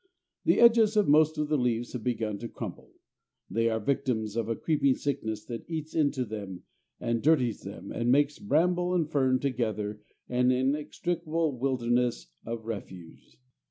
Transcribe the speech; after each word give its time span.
The 0.45 0.59
edges 0.59 0.97
of 0.97 1.07
most 1.07 1.37
of 1.37 1.47
the 1.47 1.59
leaves 1.59 1.93
have 1.93 2.03
began 2.03 2.39
to 2.39 2.49
crumple: 2.49 2.91
they 3.51 3.69
are 3.69 3.79
victims 3.79 4.35
of 4.35 4.49
a 4.49 4.55
creeping 4.55 4.95
sickness 4.95 5.45
that 5.45 5.69
eats 5.69 5.93
into 5.93 6.25
them 6.25 6.63
and 6.99 7.21
dirties 7.21 7.61
them, 7.61 7.91
and 7.91 8.11
makes 8.11 8.39
bramble 8.39 8.95
and 8.95 9.07
fern 9.07 9.37
together 9.37 10.01
an 10.27 10.49
inextricable 10.49 11.55
wilderness 11.55 12.31
of 12.43 12.65
refuse. 12.65 13.37